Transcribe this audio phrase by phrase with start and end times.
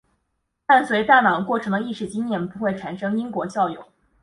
[0.65, 3.85] 伴随大脑过程的意识经验不会产生因果效用。